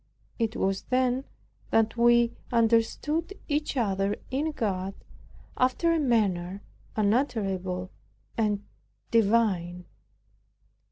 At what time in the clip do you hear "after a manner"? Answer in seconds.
5.57-6.63